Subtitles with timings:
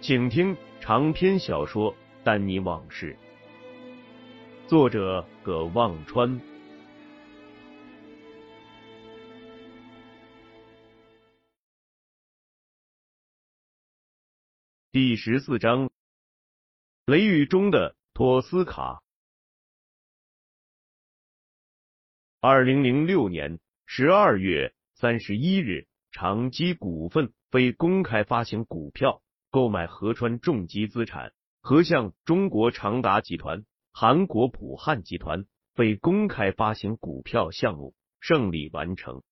[0.00, 3.16] 请听长篇小说《丹尼往事》，
[4.68, 6.40] 作者葛望川。
[14.92, 15.90] 第十四章，
[17.06, 19.02] 雷雨中的托斯卡。
[22.40, 39.22] 二零零六年十二月三十一日，长基股份非公开发行股票购买合川重机资产，和向中国长达集团、韩国普汉集团非公开发行股票项目胜利完成。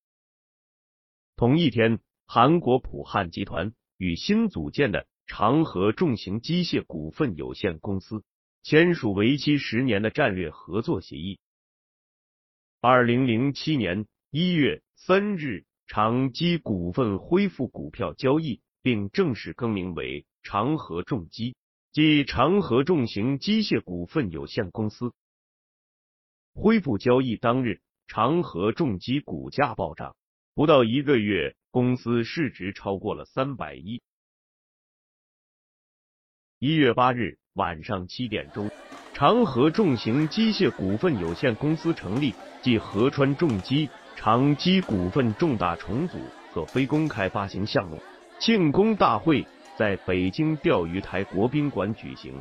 [1.36, 5.06] 同一天，韩国普汉集团与新组建的。
[5.28, 8.23] 长河重型机械股份有限公司
[8.62, 11.41] 签署为期十年的战略合作协议。
[12.80, 21.57] 二零零七年一月三日，长机股份恢复股票交易，并正式更名为长河重机，
[21.91, 25.13] 即长河重型机械股份有限公司。
[26.55, 30.14] 恢复交易当日，长河重机股价暴涨，
[30.55, 34.02] 不到一个月，公司市值超过了三百亿。
[36.61, 38.70] 一月八日晚上七点钟，
[39.14, 42.33] 长河重型机械股份有限公司成立
[42.63, 46.20] 暨河川重机长机股份重大重组
[46.52, 48.01] 和非公开发行项目
[48.39, 49.47] 庆功大会
[49.79, 52.41] 在北京钓鱼台国宾馆举行。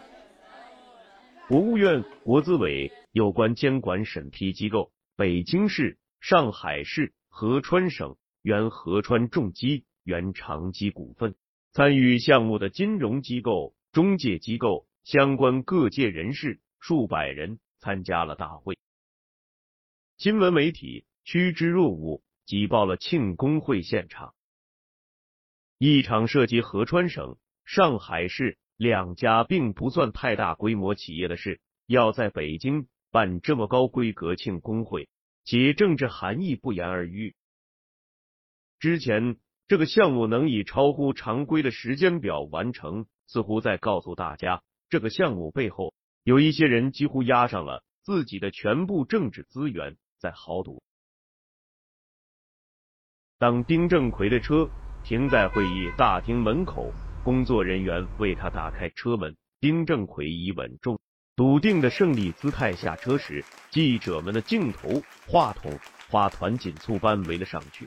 [1.47, 11.35] 国务院国资委有关监管审批机构、北京市、上海市、合川省原合川重机原长机股份
[11.71, 13.73] 参与项目的金融机构。
[13.93, 18.77] 中介机构、相关各界人士数百人参加了大会。
[20.17, 24.34] 新闻媒体趋之若鹜，挤爆了庆功会现场。
[25.77, 35.09] 一场涉及合川省、上海市两家并不算太大规模企业的事，要在北京办这么高规格庆功会，
[35.43, 37.35] 其政治含义不言而喻。
[38.79, 39.37] 之前
[39.67, 43.05] 这个项目能以超乎常规的时间表完成。
[43.27, 50.83] 似乎在告诉大家，这个项目背后有一些人几乎压上了自己的全部政治资源在豪赌。
[53.39, 54.69] 当丁正奎的车
[55.05, 56.91] 停在会议大厅门口，
[57.23, 60.99] 工作人员为他打开车门，丁正奎以稳重、
[61.35, 65.71] 笃定的胜利姿态下车时，记者们的镜头、话筒
[66.09, 67.85] 花团锦簇般围了上去，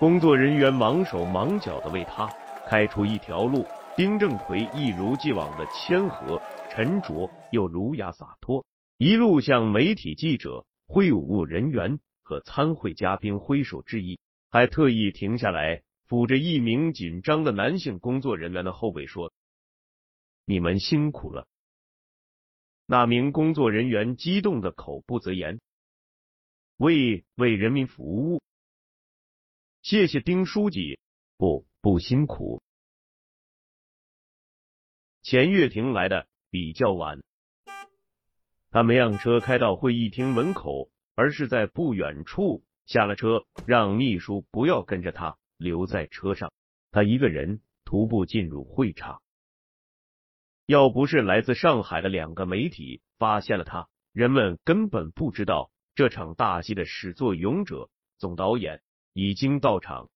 [0.00, 2.28] 工作人员忙手忙脚的为他
[2.68, 3.64] 开出一条路。
[3.94, 8.64] 丁正奎一如既往的谦和、沉着又儒雅洒脱，
[8.98, 14.18] 一路向媒体记者、会务人员和参会嘉宾挥手致意，
[14.50, 19.32] 还特意停下来抚着一名紧张的男性工作人员的后背说
[20.44, 21.46] ：“你们辛苦了。”
[22.84, 25.60] 那名工作人员激动的口不择言
[26.76, 28.42] ：“为为人民服务，
[29.82, 30.98] 谢谢丁书记，
[31.36, 32.60] 不不辛苦。”
[35.22, 37.22] 钱月亭来的比较晚，
[38.70, 46.52] 他没让车开到会议厅门口，而是在不远处下了车，让秘书不要跟着他留在车上，
[46.90, 49.22] 他一个人徒步进入会场。
[50.66, 58.82] 要不是来自上海的两个媒体发现了他，人们根本不知道这场大戏的始作俑者总导演
[59.12, 60.08] 已经到场。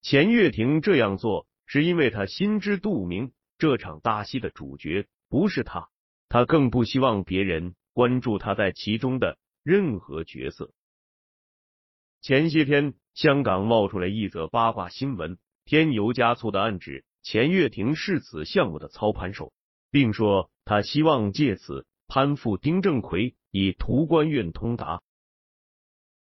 [0.00, 3.32] 钱月婷这样做，是因为他心知肚明。
[3.58, 5.88] 这场大戏的主角不是他，
[6.28, 10.70] 他更不希望别人关注他在其中的任何角色。
[12.20, 19.52] 前些天香港冒出来一则八卦新闻，添油加醋的暗指钱月亭是此项目的操盘手，
[19.90, 25.02] 并说他希望借此攀附丁正奎，以图官运通达。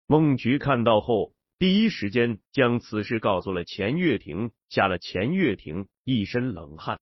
[0.05, 6.99] 孟菊看到后，第一时间将此事告诉了钱月亭，吓了钱月亭一身冷汗。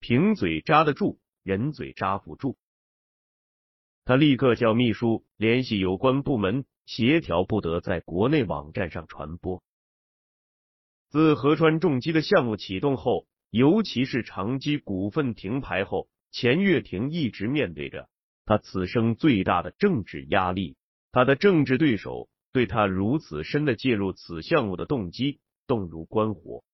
[0.00, 2.58] 瓶嘴扎得住，人嘴扎不住。
[4.04, 9.62] 他立刻叫秘书联系有关部门，协调不得在国内网站上传播。
[11.08, 18.08] 自合川重机的项目启动后，尤其是长基股份停牌后，钱月亭一直面对着
[18.44, 20.76] 他此生最大的政治压力。
[21.10, 26.64] 他的政治对手对他如此深的介入此项目的动机动如观火，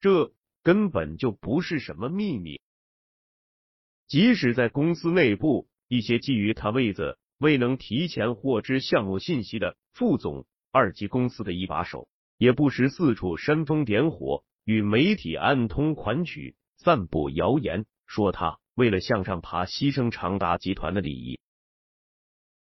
[0.00, 0.32] 这
[0.62, 2.60] 根本就不是什么秘密。
[4.06, 5.68] 即使在公司内部。
[5.88, 12.08] 一些觊觎他位子、未能提前获知项目信息的副总、二级公司的一把手，
[12.38, 21.40] 也不时四处煽风点火，与媒体暗通款曲，散布谣言，说他为了向上爬，牺牲长达集团的利益。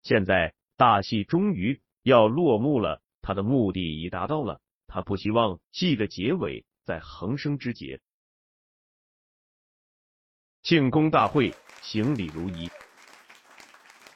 [0.01, 8.01] 现在大戏终于要落幕了，他的目的已达到了，他不希望戏的结尾在横生枝节。
[10.63, 11.53] 庆功大会，
[11.83, 12.67] 行礼如仪。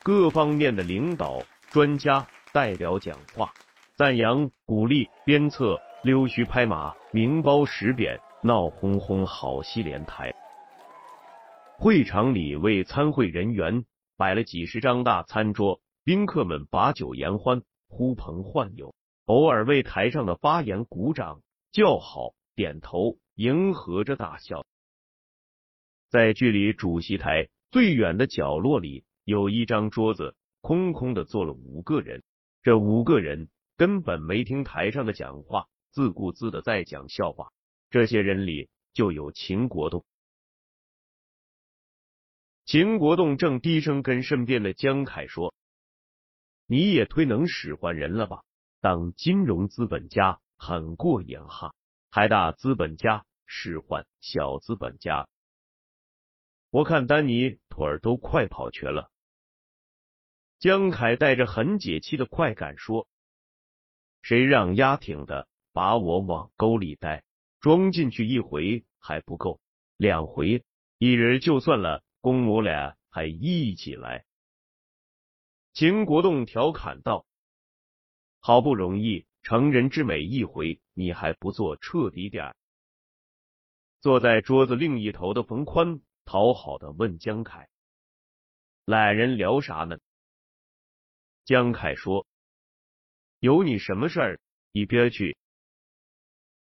[0.02, 3.54] 各方面的领导、专家代表讲话，
[3.98, 10.34] 赞扬、鼓励、鞭策、溜须拍马、明褒实贬，闹哄哄，好戏连台。
[11.78, 13.84] 会场里为参会人员
[14.16, 18.96] 摆了几十张大餐桌，宾客们把酒言欢，呼朋唤友，
[19.26, 21.42] 偶尔为台上的发言鼓掌、
[21.74, 24.66] 叫好、点头，迎合着大笑。
[26.10, 29.04] 在距离主席台最远的角落里。
[29.30, 32.24] 有一张桌子空空的，坐了五个人。
[32.64, 33.48] 这五个人
[33.78, 37.52] 根本没听台上的讲话，自顾自的在讲笑话。
[37.92, 40.04] 这些人里就有秦国栋。
[42.66, 45.54] 秦国栋正低声跟身边的江凯说
[46.66, 48.42] ：“你也忒能使唤人了吧？
[48.82, 51.76] 当金融资本家很过瘾哈，
[52.10, 55.28] 还大资本家使唤小资本家。
[56.72, 59.12] 我看丹尼腿儿都快跑瘸了。”
[60.60, 63.08] 江凯带着很解气的快感说
[64.22, 67.24] ：“谁让丫挺的把我往沟里带，
[67.62, 69.62] 装进去一回还不够，
[69.96, 70.66] 两回
[70.98, 74.26] 一人就算了，公母俩还一起来。”
[75.72, 77.26] 秦国栋调侃道
[78.42, 82.54] ：“好不容易成人之美一回，你还不做彻底点？”
[84.02, 87.70] 坐在桌子另一头的冯宽讨好的问江凯
[88.84, 89.98] ：“俩人聊啥呢？”
[91.50, 92.28] 江凯说
[93.42, 94.40] ：“有你什么事儿？
[94.72, 95.36] 一边去。”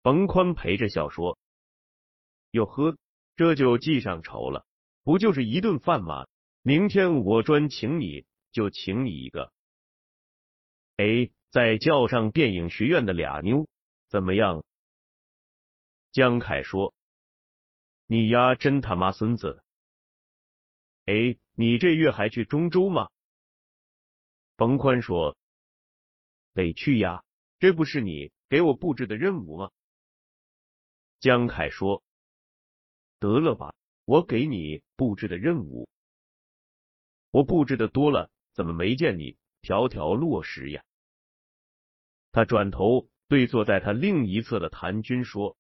[0.03, 1.39] 冯宽陪着笑说
[2.53, 2.97] ：“哟呵，
[3.37, 4.65] 这就记上仇了，
[5.03, 6.27] 不就是一顿饭吗？
[6.63, 9.53] 明天我专请你，就请你一个。
[10.97, 13.69] 哎，再叫上电影学院的俩妞，
[14.09, 14.65] 怎么样？”
[16.13, 16.95] 江凯说
[18.09, 19.63] ：“你丫真他妈孙子！
[21.05, 23.11] 哎，你这月还去中州吗？”
[24.63, 25.37] 冯宽说
[26.55, 27.25] ：“得去呀，
[27.59, 29.73] 这不是你给我布置的任务吗？”
[31.19, 32.05] 江凯说
[33.19, 35.89] ：“得了吧，我给你布置的任务，
[37.33, 40.85] 我布置的多了，怎么没见你条条落实呀？”
[42.31, 45.57] 他转头对坐在他另一侧的谭军说：“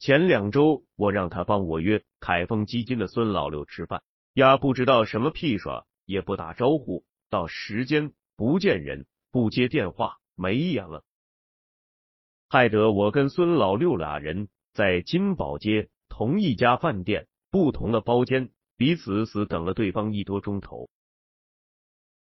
[0.00, 11.02] 前两周我让他帮我约凯丰基金的孙老六吃饭，呀，不知道什么屁耍，也不打招呼。”到时间不见人，不接电话，没眼了，
[12.48, 20.88] 害得我跟孙老六俩人在金宝街同一家饭店不同的包间，彼此死等了对方一多钟头。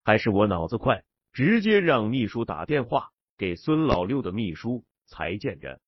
[0.03, 5.79] 还是我脑子快，直接让秘书打电话给孙老六的秘书才见着，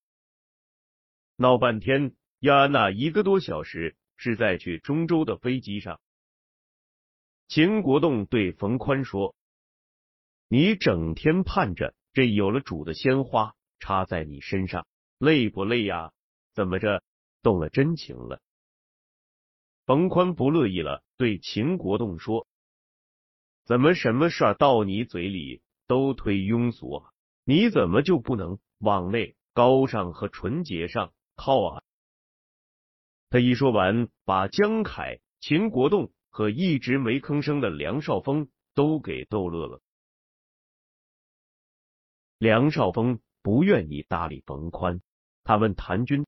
[1.37, 5.99] 闹半天呀，那一个多小时是在去中州的飞机上。
[7.47, 9.33] 秦国栋对冯宽说
[10.49, 14.85] ：“你整天盼着这有了主的鲜花插在你身上，
[15.17, 16.11] 累不累呀？
[16.53, 17.01] 怎么着，
[17.41, 18.41] 动了真情了？”
[19.87, 22.45] 冯宽不乐意了，对秦国栋说
[23.63, 27.11] ：“怎么什么事儿到你嘴里都忒庸俗啊？
[27.45, 31.83] 你怎么就不能往那高尚和纯洁上靠啊？”
[33.31, 36.11] 他一说完，把江凯、秦国栋。
[36.37, 39.81] 和一直没吭声的梁少峰都给逗乐了。
[42.37, 45.01] 梁少峰不愿意搭理冯宽，
[45.43, 46.27] 他问谭军：“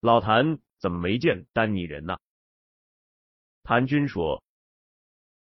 [0.00, 2.16] 老谭，怎么没见丹尼人呢？”
[3.64, 4.42] 谭军说：“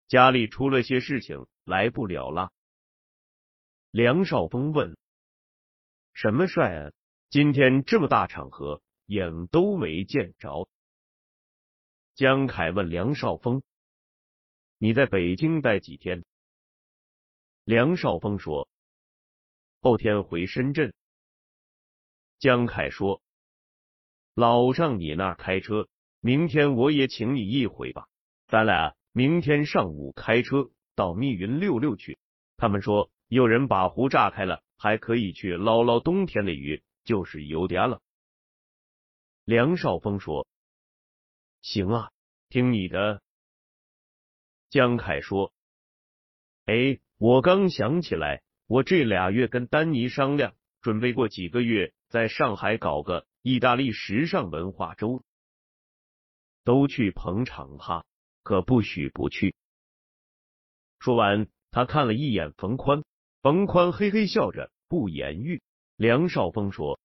[0.07, 2.53] 家里出了些事情，来不了了。”
[3.91, 4.97] 梁少峰问
[6.15, 6.93] ：“什么帅啊？
[7.29, 10.69] 今天这么大场合，影都没见着。”
[12.15, 13.63] 江凯问梁少峰
[14.77, 16.27] ：“你在北京待几天？”
[17.65, 18.69] 梁少峰说
[19.81, 20.93] ：“后天回深圳。”
[22.39, 23.23] 江凯说
[24.37, 25.89] ：“老上你那开车，
[26.21, 28.09] 明天我也请你一回吧。
[28.47, 32.19] 咱俩明天上午开车到密云溜溜去。
[32.59, 38.03] 他们说有人把湖炸开了，还可以去捞捞冬天的鱼，就是油点了。”
[39.47, 40.47] 梁少峰说。
[41.63, 42.11] 行啊，
[42.49, 43.23] 听你的。
[44.69, 45.53] 江凯说
[46.67, 55.23] ：“哎，我刚想起来，我这俩月跟丹尼商量，准备过几个月在上海搞个意大利时尚文化周，
[56.65, 58.05] 都去捧场哈，
[58.43, 59.55] 可不许不去。”
[60.99, 63.05] 说完，他看了一眼冯宽，
[63.41, 65.63] 冯宽嘿嘿笑着不言语。
[65.95, 66.99] 梁少峰说：“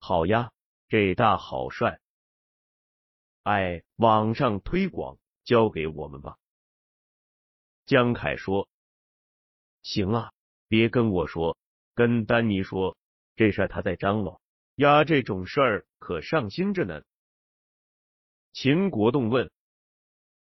[0.00, 0.52] 好呀，
[0.88, 1.98] 这大好帅。”
[3.48, 6.36] 哎，网上推广交给我们吧。
[7.86, 8.68] 江凯说
[9.80, 10.34] ：“行啊，
[10.68, 11.56] 别跟我说，
[11.94, 12.94] 跟丹尼说，
[13.36, 14.42] 这事他在张罗
[14.74, 17.02] 呀，这种事儿可上心着呢。”
[18.52, 19.50] 秦国栋问：“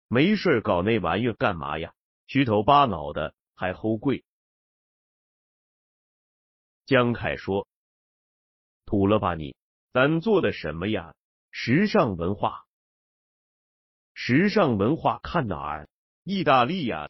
[0.10, 1.93] 没事搞那玩意干嘛呀？
[2.27, 4.25] 虚头巴脑的还齁贵。”
[6.86, 7.69] 江凯说
[8.83, 9.55] ：“土了吧你？
[9.93, 11.15] 咱做的什么呀？
[11.51, 12.65] 时尚文化。”
[14.23, 15.89] 时尚文化看哪儿？
[16.23, 17.09] 意大利呀！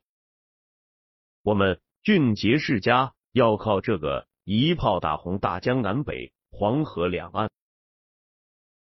[1.41, 7.51] 我们俊杰世家要靠这个一炮打红大江南北、黄河两岸。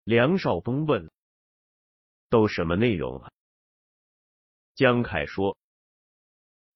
[0.03, 1.11] 梁少峰问
[2.29, 3.31] ：“都什么内容啊？”
[4.77, 5.57] 江凯说：“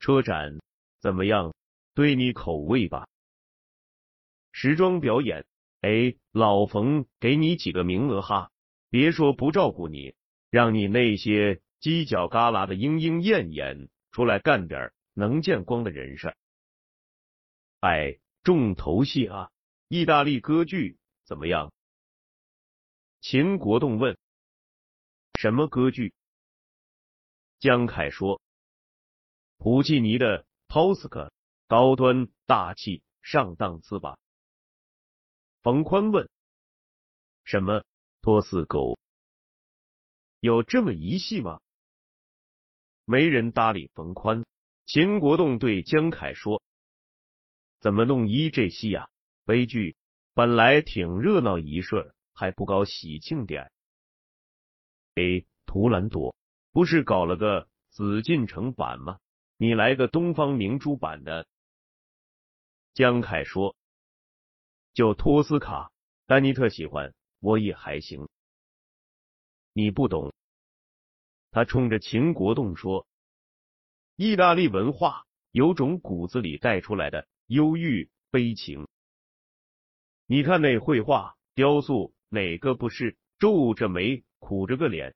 [0.02, 0.60] 车展
[1.00, 1.54] 怎么样？
[1.94, 3.08] 对你口味吧。
[4.52, 5.46] 时装表演，
[5.82, 8.50] 哎，老冯给你几个名额哈，
[8.90, 10.16] 别说不照顾你。”
[10.56, 16.38] 让你那些犄角旮旯的莺莺燕燕出来干点能见光的人事儿。
[17.82, 19.52] 哎，重头戏啊！
[19.90, 21.74] 意大利歌剧怎么样？
[23.20, 24.18] 秦国栋问。
[25.38, 26.14] 什么歌剧？
[27.60, 28.42] 江凯说。
[29.58, 31.26] 普契尼的《托斯克》，
[31.68, 34.18] 高端大气上档次吧？
[35.62, 36.30] 冯宽问。
[37.44, 37.84] 什么？
[38.22, 38.98] 托斯狗？
[40.46, 41.60] 有这么一戏吗？
[43.04, 44.46] 没人搭理冯宽。
[44.86, 46.62] 秦国栋对江凯说
[47.82, 49.10] ：“怎么弄一这戏呀？
[49.46, 49.96] 悲剧，
[50.36, 53.72] 本来挺热闹一瞬，还不搞喜庆点？
[55.16, 56.36] 哎，图兰朵
[56.72, 59.18] 不是搞了个紫禁城版吗？
[59.58, 61.48] 你来个东方明珠版的。”
[62.94, 63.76] 江凯说
[64.94, 65.92] ：“就托斯卡，
[66.28, 68.30] 丹尼特喜欢，我也还行。”
[69.78, 70.34] 你不懂，
[71.52, 73.06] 他冲着秦国栋说
[74.16, 78.88] ：“意大利文化有种骨子里带出来的忧郁悲情。
[80.28, 85.14] 你看那绘画、雕塑，哪个不是皱着眉、苦着个脸？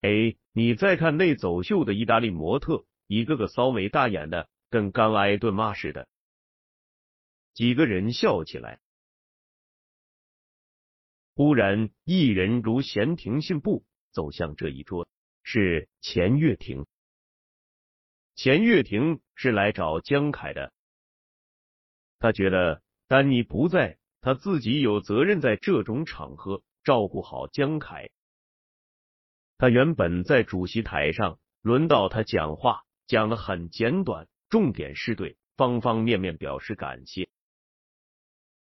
[0.00, 6.06] 哎，你再看那走秀的意大利模特，一个个骚眉大眼的，跟刚挨顿骂似的。”
[7.52, 8.78] 几个人笑起来。
[11.38, 15.06] 忽然，一人如闲庭信步走向这一桌，
[15.44, 16.84] 是钱月亭。
[18.34, 20.72] 钱月亭是来找江凯的，
[22.18, 28.10] 他觉得丹尼不在，他自己有责任在这种场合照顾好江凯。
[29.58, 37.28] 他原本在主席台上，轮到他讲话，讲的很简短，重点是对方方面面表示感谢。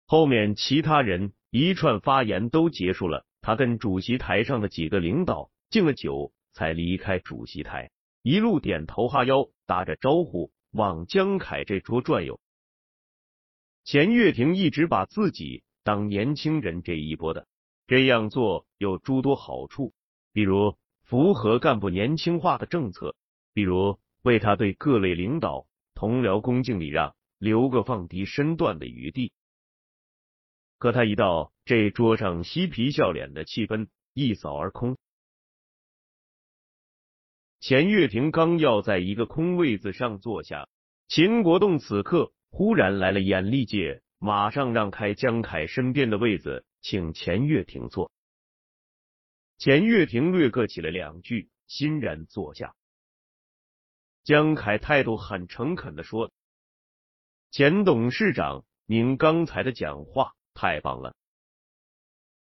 [0.07, 1.33] 后面其他人。
[1.55, 7.91] 一串发言都结束了，他跟主席台上的几个领导敬了酒，才离开主席台，
[8.23, 12.39] 一路点头哈腰，打着招呼往江凯这桌转悠。
[13.83, 17.45] 钱月亭一直把自己当年轻人这一波的，
[17.85, 19.93] 这样做有诸多好处，
[20.31, 23.15] 比如符合干部年轻化的政策，
[23.53, 29.31] 比如为他对各类领导同僚恭敬礼让留个放低身段的余地。
[30.83, 34.97] 可他一到这桌上，嬉皮笑脸的气氛一扫而空。
[37.61, 40.67] 钱月亭刚要在一个空位子上坐下，
[41.07, 48.11] 秦国栋此刻忽然来了眼力界，马上让开江凯身边的位子，请钱月亭坐。
[49.57, 52.75] 钱月亭略客气了两句，欣然坐下。
[54.25, 56.29] 江凯态度很诚恳的说
[57.51, 61.15] ：“钱董事长，您刚才的讲话太棒了，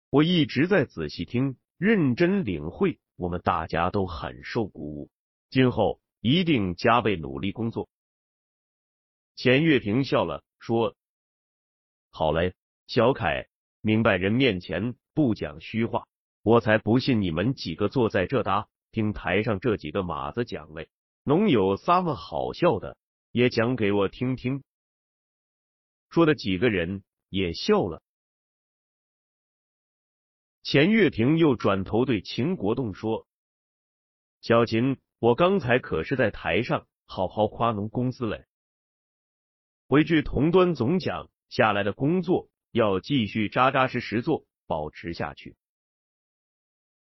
[0.09, 5.09] 我一直在仔细听，认真领会，我们大家都很受鼓舞，
[5.49, 7.89] 今后一定加倍努力工作。”
[9.35, 10.95] 钱月平笑了，说
[12.11, 12.55] ：“好嘞，
[12.87, 13.47] 小凯，
[13.81, 16.05] 明白人面前不讲虚话。”
[16.41, 20.89] 我才不信你们几个坐在这搭，听台上这几个马子讲嘞，
[21.23, 22.97] 能有撒么好笑的？
[23.31, 24.63] 也讲给我听听。
[26.09, 28.03] 说的几个人也笑了。
[30.61, 33.27] 钱月亭又转头对秦国栋说
[34.41, 38.45] ：“小秦，我刚才可是在台上好好夸侬公司嘞，
[39.87, 45.55] 回去同端总讲下来的工作要继续扎扎实实做，保持下去。”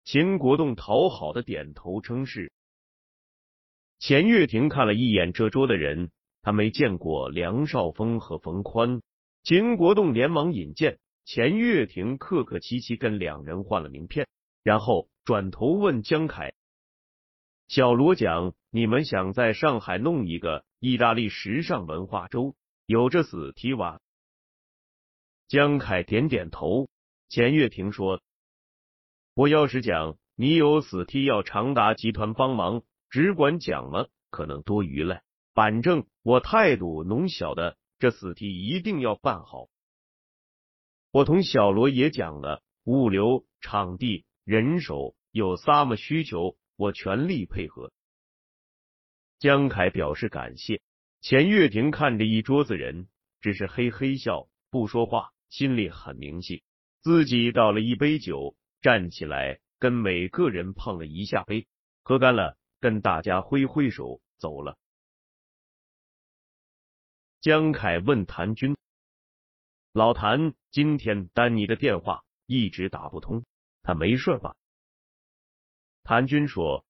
[0.04, 2.52] 秦国栋讨好的点头称是。
[3.98, 9.02] 钱月亭看了一眼这桌的人，他没见过梁少峰和冯宽。
[9.48, 14.28] 秦国栋连忙引荐，钱月亭客客气气跟两人换了名片，
[14.62, 16.52] 然后转头问江凯
[17.66, 24.02] ：“小罗讲，你们想在上海弄一个意大利时尚文化周，有这死题哇？”
[25.48, 26.90] 江凯点点头。
[27.30, 28.20] 钱月亭说。
[29.32, 35.22] 我要是讲你有死梯要长达集团帮忙，只管讲了，可能多余了。
[35.54, 39.68] 反正我态度侬晓得，这死题一定要办好。
[41.10, 47.92] 我同小罗也讲了，物流、场地、人手有啥么需求，我全力配合。
[49.38, 50.80] 江凯表示感谢。
[51.20, 53.08] 钱月亭看着一桌子人，
[53.40, 56.62] 只是嘿嘿笑，不说话，心里很明细。
[57.00, 58.56] 自己倒了一杯酒。
[58.80, 61.66] 站起来，跟每个人碰了一下杯，
[62.04, 64.78] 喝干了，跟大家挥挥手走了。
[67.40, 68.76] 江凯问谭军
[69.92, 73.44] ：“老谭，今天丹尼的电话一直打不通，
[73.82, 74.56] 他没事吧？”
[76.04, 76.84] 谭军说：“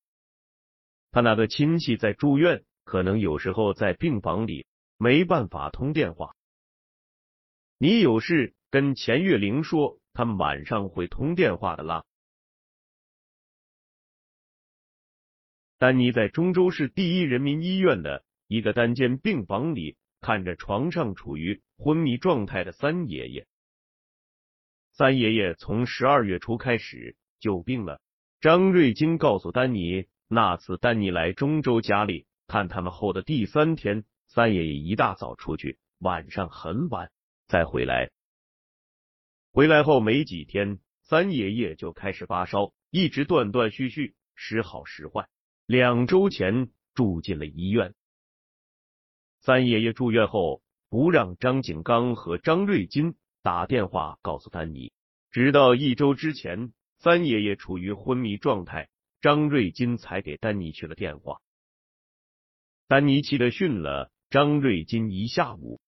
[1.11, 6.35] 他那个亲戚在住院，可能有时候在病房里，没办法通电话。
[7.79, 12.05] 你有事跟钱月玲说。”他们晚上会通电话的啦。
[15.77, 23.47] 丹尼在中州市第一人民医院的一个单间病房里，看着床上处于昏迷状态的三爷爷。
[24.93, 28.01] 三爷爷从十二月初开始就病了。
[28.41, 37.11] 张瑞金告诉丹尼，那次丹尼来中州家里看他们后的第三天，三爷爷一大早出去，晚上很晚
[37.47, 38.11] 再回来。
[39.53, 45.29] 回来后没几天，三爷爷就开始发烧，一直断断续续，时好时坏。
[45.67, 47.95] 两周前住进了医院。
[49.41, 54.93] 三爷爷住院后，不让张景刚和张瑞金打电话告诉丹尼，
[55.31, 58.89] 直到一周之前，三爷爷处于昏迷状态，
[59.21, 61.39] 张瑞金才给丹尼去了电话。
[62.87, 65.81] 丹尼气得训了张瑞金一下午。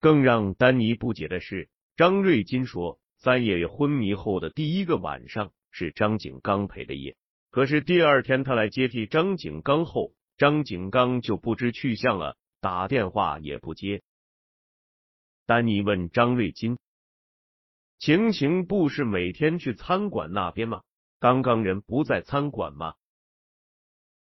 [0.00, 1.68] 更让丹尼不解的是。
[1.94, 7.16] 张瑞金说，三爷爷昏迷后的第一个晚上是张景刚陪的夜，
[7.50, 14.02] 可是第二天他来接替张景刚后，张景刚就不知去向了，打电话也不接。
[15.46, 16.78] 丹尼问张瑞金
[17.98, 20.82] ：“晴晴不是每天去餐馆那边吗？
[21.18, 22.94] 刚刚人不在餐馆吗？”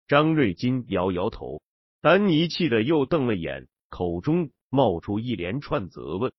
[0.09, 1.63] 张瑞金摇摇头。
[2.01, 6.33] 丹尼气得又瞪了眼，口中冒出一连串责问。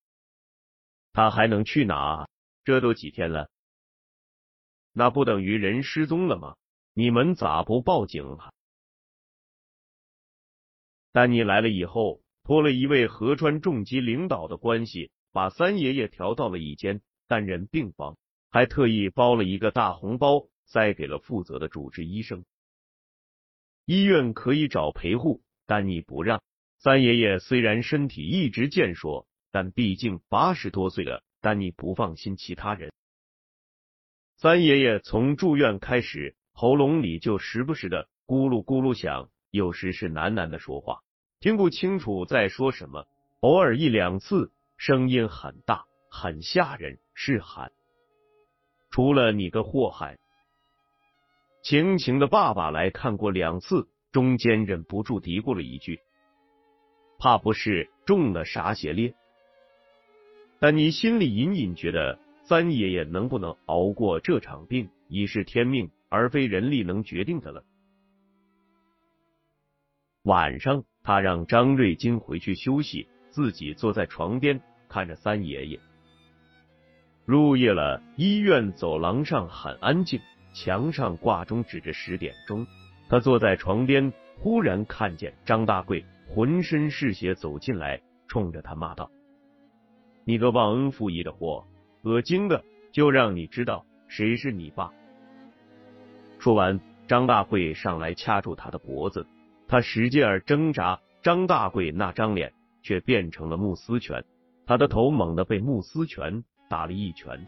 [1.12, 2.30] 他还能去哪？
[2.64, 3.50] 这都几天了，
[4.94, 6.56] 那不等于人失踪了吗？
[6.94, 8.54] 你们咋不报警啊？
[11.18, 18.20] 丹尼来了以后，托了一位河川重疾领导的关系，把三爷爷调到了一间单人病房，
[18.52, 22.46] 还特意包了一个大红包，塞给了负责的主治医生。
[23.86, 26.44] 医院可以找陪护，丹尼不让。
[26.78, 29.28] 三爷爷虽然身体一直健硕。
[29.50, 32.92] 但毕竟八十多岁了，丹尼不放心其他人。
[34.36, 41.02] 三爷爷从住院开始，喉咙里就时不时的咕噜咕噜响，有时是喃喃的说话，
[41.40, 43.06] 听不清楚在说什么。
[43.42, 47.72] 偶尔一两次，声音很大，很吓人，是喊
[48.90, 50.18] ：“除了你个祸害！”
[51.62, 56.00] 晴晴的爸爸来看过两次，中间忍不住嘀咕了一句。
[57.20, 59.14] 怕不是中了啥邪咧。
[60.60, 67.64] 但你心里隐隐觉得，三爷爷能不能熬过这场病，已是天命，而非人力能决定的了。
[70.28, 74.60] 晚上，他让张瑞金回去休息，自己坐在床边
[74.90, 75.80] 看着三爷爷。
[77.24, 80.20] 入夜了，医院走廊上很安静，
[80.54, 82.68] 墙上挂钟指着十点钟。
[83.08, 89.10] 他坐在床边，忽然看见张大贵浑身是血走进来，冲着他骂道。
[90.26, 91.66] 你个忘恩负义的货，
[92.02, 94.92] 恶心的，就让你知道谁是你爸！
[96.38, 99.26] 说完，张大贵上来掐住他的脖子，
[99.68, 104.24] 他使劲儿挣扎，张大贵那张脸却变成了穆斯拳，
[104.66, 107.46] 他的头猛地被穆斯拳打了一拳。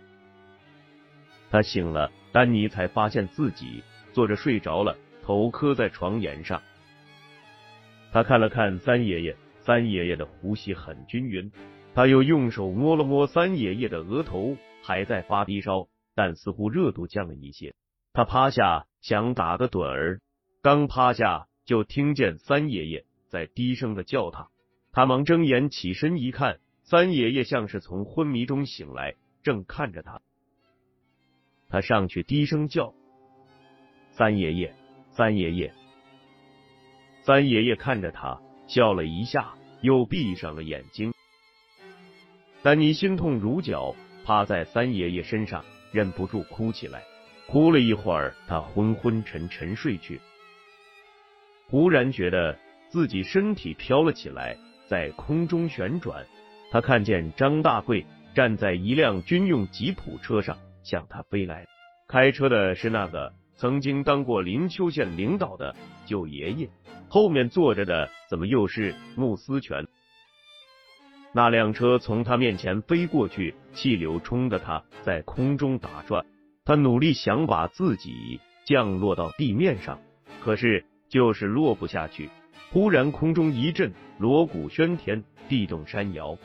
[1.50, 6.62] 他醒了，丹尼才发现自己坐着睡着了，头磕在床沿上。
[8.12, 11.52] 他看了看三爷爷，三爷爷的呼吸很均匀。
[11.96, 17.74] 他又用手摸了摸三爷爷的额头，还在发低烧，但似乎热度降了一些。
[18.14, 20.20] 他趴下想打个盹儿，
[20.62, 24.50] 刚趴下就听见三爷爷在低声的叫他。
[24.92, 30.20] 他忙睁眼起身一看，三爷爷像是从昏迷中醒来，正看着他。
[31.70, 32.96] 他上去低声叫
[34.10, 34.74] ：“三爷爷，
[35.12, 35.72] 三爷爷。”
[37.22, 41.14] 三爷爷看着他笑了一下，又闭上了眼睛。
[42.64, 47.04] 丹尼心痛如绞，趴在三爷爷身上，忍不住哭起来。
[47.46, 50.20] 哭了一会儿，他昏昏沉沉睡去。
[51.70, 52.58] 忽然觉得
[52.90, 56.26] 自己身体飘了起来，在空中旋转。
[56.72, 61.66] 他看见张大贵站在一辆军用吉普车上，向他飞来。
[62.08, 65.76] 开车的是那个曾经当过林丘县领导的
[66.08, 66.70] 舅爷爷，
[67.08, 69.86] 后面坐着的怎么又是穆思全？
[71.32, 76.26] 那辆车从他面前飞过去，气流冲得他在空中打转。
[76.66, 80.00] 他努力想把自己降落到地面上，
[80.44, 82.30] 可是就是落不下去。
[82.72, 86.38] 忽然空中一震，锣鼓喧天，地动山摇。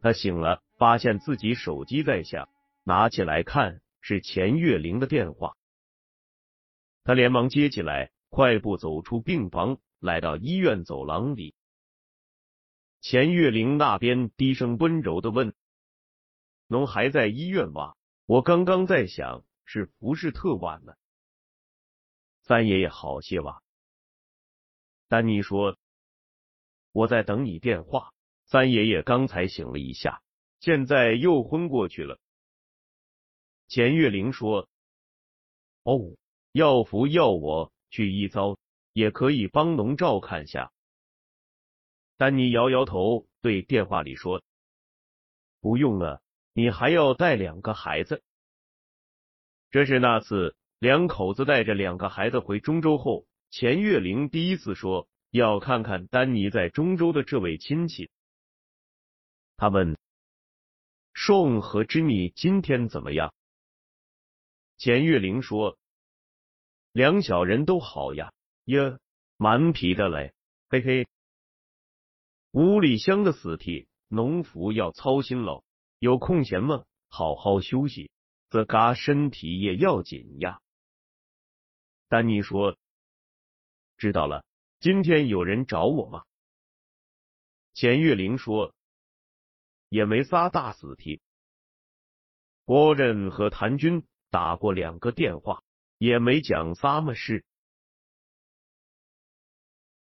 [0.00, 2.48] 他醒了，发现自己手机在响，
[2.84, 5.54] 拿起来看，是钱月玲的电话。
[7.04, 11.54] 他连忙接起来，快步走出病房，来到医院走廊里。
[13.00, 15.54] 钱月玲那边低声温柔的问
[16.68, 17.96] ：“侬还在医院吧？
[18.26, 20.96] 我刚刚在想，是不是特晚了？”
[22.48, 23.60] 三爷爷好些吧？
[25.06, 25.76] 丹尼说
[26.92, 28.14] ：“我在等你电话。”
[28.48, 30.22] 三爷爷刚才醒了一下，
[30.58, 32.18] 现在又昏过去了。
[33.66, 34.66] 钱月玲说
[35.84, 36.16] ：“哦，
[36.52, 38.56] 药服要我去一遭，
[38.94, 40.72] 也可以帮侬照看下。”
[42.16, 44.42] 丹尼摇摇头，对电话里说
[45.60, 46.22] ：“不用了，
[46.54, 48.22] 你还要带两个孩子。”
[49.68, 58.10] 这是那次两口子带着两个孩子回中州后，钱月玲第一次说要看看丹尼在中州的这位亲戚。
[59.56, 59.98] 他问
[61.14, 63.34] ：“宋和芝米今天怎么样？”
[64.78, 65.76] 钱月玲说
[66.92, 68.32] ：“两小人都好呀，
[68.66, 69.00] 呀，
[69.36, 70.32] 蛮皮的嘞，
[70.68, 71.08] 嘿嘿。”
[72.52, 75.64] 五里乡的死体，农夫要操心喽。
[75.98, 76.84] 有空闲吗？
[77.08, 78.12] 好好休息，
[78.48, 80.60] 自嘎身体也要紧呀。
[82.08, 82.76] 丹尼说
[83.96, 84.44] ：“知道了。”
[84.80, 86.24] 今天有人找我吗？
[87.74, 88.74] 钱月玲说
[89.88, 91.20] ：“也没仨大死题。”
[92.64, 95.62] 郭振和谭军打过两个电话，
[95.98, 97.44] 也没讲啥么事。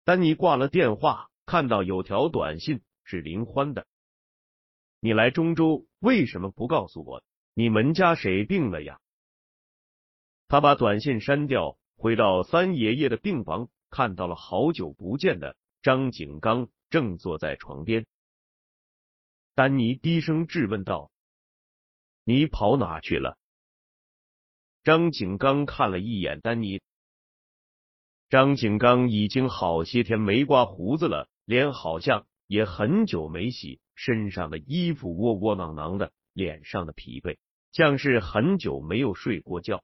[0.03, 1.29] 丹尼挂了电话。
[1.49, 3.87] 看到有条短信是林欢的，
[4.99, 7.23] 你来中州为什么不告诉我？
[7.53, 8.99] 你们家谁病了呀？
[10.49, 18.05] 他把短信删掉，回到三爷爷的病房，看到了好久不见的张景刚正坐在床边。
[19.55, 21.09] 丹尼低声质问道
[22.23, 23.39] ：“你跑哪去了？”
[24.85, 26.81] 张景刚看了一眼丹尼，
[28.29, 31.27] 张景刚已经好些天没刮胡子了。
[31.45, 37.37] 脸好像也很久没洗，身上的衣服窝窝囊囊的，脸上的疲惫
[37.71, 39.81] 像是很久没有睡过觉。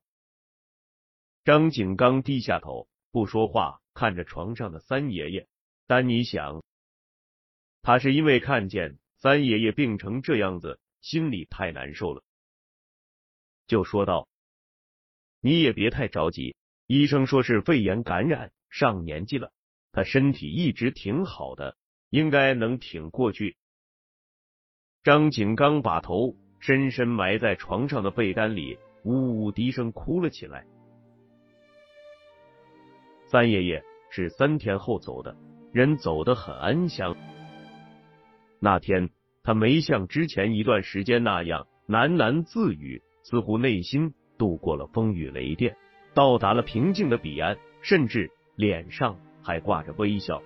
[1.46, 5.48] 张景刚低下头不说话，看着床上的三爷爷。
[5.88, 6.64] 丹尼想，
[7.82, 12.24] 他是因为看见三爷爷病成这样子，心里太难受了，
[13.68, 14.30] 就说道
[15.42, 16.56] ：“你也别太着急，
[16.88, 19.52] 医生说是肺炎感染，上年纪了。”
[19.92, 21.76] 他身体一直挺好的，
[22.10, 23.58] 应该能挺过去。
[25.04, 30.66] 张景刚把头深深埋在床上的被单里，呜呜低声哭了起来。
[33.34, 35.36] 三爷爷是三天后走的，
[35.72, 37.16] 人走得很安详。
[38.60, 39.10] 那天
[39.42, 45.76] 他没像之前一段时间那样喃喃自语，似乎内心度过了风雨雷电，
[46.14, 50.40] 到达了平静的彼岸，甚至脸上还挂着微笑。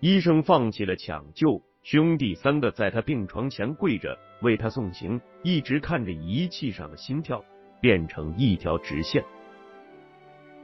[0.00, 7.42] 医生放弃了抢救，兄弟三个在他病床前跪着为他送行，一直看着仪器上的心跳
[7.80, 9.24] 变成一条直线。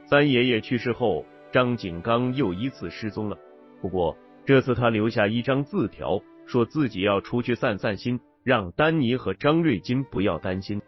[0.07, 3.35] 三爷爷去世后，张景刚又一次失踪了。
[3.81, 4.15] 不过
[4.45, 10.79] 这次他留下一张字条，说自己要出去散散心，让丹尼和张瑞金不要担心。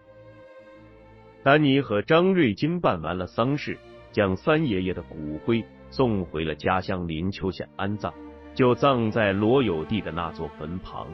[1.43, 3.75] 丹尼和张瑞金办完了丧事，
[4.11, 8.13] 将三爷爷的骨灰送回了家乡林丘县安葬，
[8.53, 11.07] 就葬在罗有地的那座坟旁。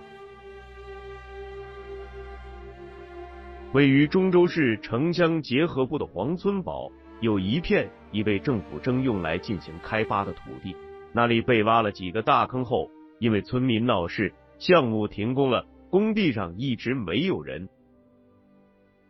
[3.72, 6.92] 位于中州市城乡结合部的黄村堡。
[7.24, 10.76] 有一片已被政府征用来进行开发的土地，
[11.14, 17.70] 那里被挖了几个大坑后，因为村民闹事，项目停工了，工地上一直没有人。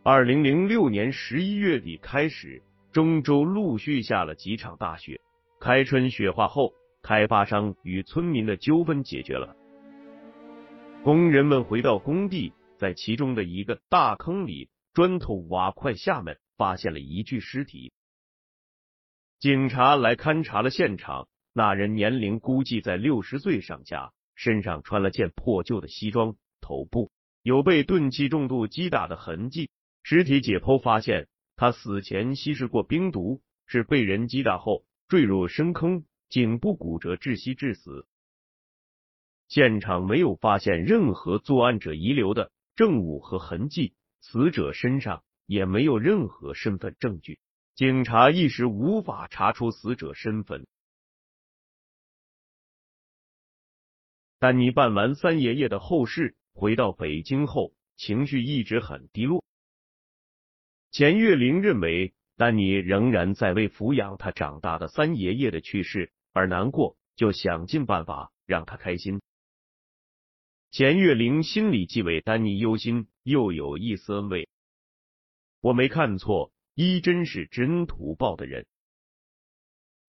[0.04, 5.20] 二零零六年十一月底开始，中州陆续下了几场大雪，
[5.60, 6.72] 开春雪化后，
[7.02, 9.56] 开发商与村民的纠纷解决了，
[11.04, 17.92] 工人们回到工地，在其中的一个大坑里，砖头瓦块下面发现了一具尸体。
[19.44, 29.70] 警察来勘察了现场，那人年龄估计在六十岁上下，身上穿了件破旧的西装，头部有被钝器重度击打的痕迹。
[30.02, 31.28] 尸体解剖发现，
[31.58, 38.08] 他死前吸食过冰毒，是被人击打后坠入深坑，颈部骨折窒息致死。
[39.50, 47.40] 现场没有发现任何作案者遗留的证物和痕迹，死者身上也没有任何身份证据。
[47.76, 50.68] 警察一时无法查出死者身份。
[54.38, 59.44] 丹尼办完三爷爷的后事，回到北京后，情绪一直很低落。
[60.92, 69.20] 钱月玲认为，丹尼仍然在为抚养他长大的三爷爷的去世而难过，就想尽办法让他开心。
[70.70, 74.48] 钱月玲心里既为丹尼忧心，又有一丝安慰。
[75.60, 76.53] 我没看错。
[76.76, 78.66] 一真是知恩图报的人。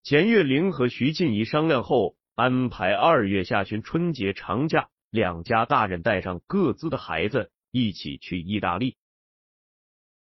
[0.03, 8.97] 钱月玲和徐静怡商量后，安排二月下旬春节长假，两家大人带上各自的孩子一起去意大利。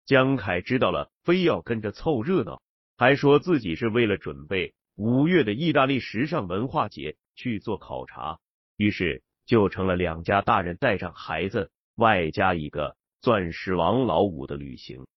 [0.06, 2.62] 江凯知道了，非要跟着凑热闹，
[2.98, 8.40] 还说自己是为了准备五月的意大利时尚文化节去做考察，
[8.78, 15.08] 于是就成了两家大人带上孩子，外加一个钻石王老五的旅行。